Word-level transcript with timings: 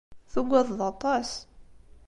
Tugadeḍ 0.31 0.79
aṭas. 0.91 1.29